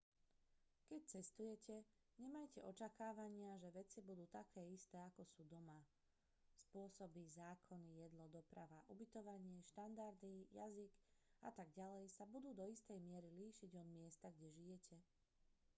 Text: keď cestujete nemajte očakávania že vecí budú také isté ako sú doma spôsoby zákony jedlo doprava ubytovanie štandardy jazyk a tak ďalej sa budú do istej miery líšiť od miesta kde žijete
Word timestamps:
keď 0.89 1.01
cestujete 1.13 1.75
nemajte 2.23 2.59
očakávania 2.71 3.51
že 3.61 3.69
vecí 3.79 3.99
budú 4.09 4.25
také 4.37 4.61
isté 4.77 4.97
ako 5.09 5.21
sú 5.33 5.41
doma 5.53 5.77
spôsoby 6.63 7.21
zákony 7.39 7.89
jedlo 8.03 8.25
doprava 8.37 8.79
ubytovanie 8.93 9.57
štandardy 9.71 10.35
jazyk 10.59 10.93
a 11.45 11.49
tak 11.57 11.69
ďalej 11.79 12.05
sa 12.15 12.23
budú 12.33 12.49
do 12.59 12.65
istej 12.75 12.97
miery 13.07 13.29
líšiť 13.45 13.71
od 13.81 13.87
miesta 13.97 14.27
kde 14.35 14.47
žijete 14.59 14.97